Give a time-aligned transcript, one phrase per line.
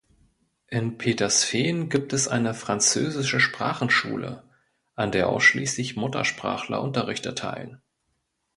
[0.65, 4.41] In Petersfehn gibt es eine "Französische Sprachenschule",
[4.95, 7.83] an der ausschließlich Muttersprachler Unterricht erteilen.